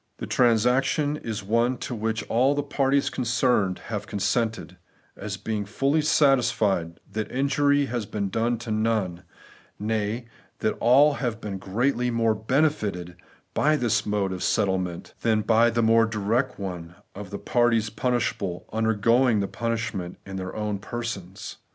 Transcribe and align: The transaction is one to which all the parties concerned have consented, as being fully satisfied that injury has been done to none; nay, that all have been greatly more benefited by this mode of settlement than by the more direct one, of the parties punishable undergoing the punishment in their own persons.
The 0.17 0.25
transaction 0.25 1.15
is 1.17 1.43
one 1.43 1.77
to 1.77 1.93
which 1.93 2.23
all 2.23 2.55
the 2.55 2.63
parties 2.63 3.11
concerned 3.11 3.77
have 3.85 4.07
consented, 4.07 4.77
as 5.15 5.37
being 5.37 5.63
fully 5.63 6.01
satisfied 6.01 6.99
that 7.11 7.31
injury 7.31 7.85
has 7.85 8.07
been 8.07 8.29
done 8.29 8.57
to 8.65 8.71
none; 8.71 9.21
nay, 9.77 10.25
that 10.57 10.73
all 10.79 11.13
have 11.13 11.39
been 11.39 11.59
greatly 11.59 12.09
more 12.09 12.33
benefited 12.33 13.15
by 13.53 13.75
this 13.75 14.03
mode 14.03 14.31
of 14.33 14.41
settlement 14.41 15.13
than 15.21 15.41
by 15.43 15.69
the 15.69 15.83
more 15.83 16.07
direct 16.07 16.57
one, 16.59 16.95
of 17.13 17.29
the 17.29 17.37
parties 17.37 17.91
punishable 17.91 18.65
undergoing 18.73 19.39
the 19.39 19.47
punishment 19.47 20.17
in 20.25 20.35
their 20.35 20.55
own 20.55 20.79
persons. 20.79 21.57